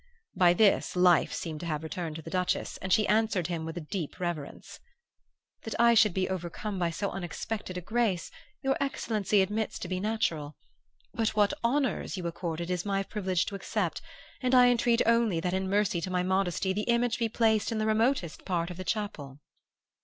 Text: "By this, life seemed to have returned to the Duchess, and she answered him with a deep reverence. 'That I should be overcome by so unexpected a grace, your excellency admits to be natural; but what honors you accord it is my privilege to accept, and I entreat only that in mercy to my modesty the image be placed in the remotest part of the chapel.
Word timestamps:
"By 0.35 0.53
this, 0.53 0.95
life 0.95 1.31
seemed 1.31 1.59
to 1.59 1.67
have 1.67 1.83
returned 1.83 2.15
to 2.15 2.23
the 2.23 2.31
Duchess, 2.31 2.77
and 2.77 2.91
she 2.91 3.07
answered 3.07 3.45
him 3.45 3.65
with 3.65 3.77
a 3.77 3.85
deep 3.85 4.19
reverence. 4.19 4.79
'That 5.61 5.79
I 5.79 5.93
should 5.93 6.15
be 6.15 6.27
overcome 6.27 6.79
by 6.79 6.89
so 6.89 7.11
unexpected 7.11 7.77
a 7.77 7.81
grace, 7.81 8.31
your 8.63 8.75
excellency 8.81 9.43
admits 9.43 9.77
to 9.77 9.87
be 9.87 9.99
natural; 9.99 10.55
but 11.13 11.35
what 11.35 11.53
honors 11.63 12.17
you 12.17 12.25
accord 12.25 12.59
it 12.59 12.71
is 12.71 12.83
my 12.83 13.03
privilege 13.03 13.45
to 13.45 13.53
accept, 13.53 14.01
and 14.41 14.55
I 14.55 14.69
entreat 14.69 15.03
only 15.05 15.39
that 15.39 15.53
in 15.53 15.69
mercy 15.69 16.01
to 16.01 16.09
my 16.09 16.23
modesty 16.23 16.73
the 16.73 16.89
image 16.89 17.19
be 17.19 17.29
placed 17.29 17.71
in 17.71 17.77
the 17.77 17.85
remotest 17.85 18.43
part 18.43 18.71
of 18.71 18.77
the 18.77 18.83
chapel. 18.83 19.37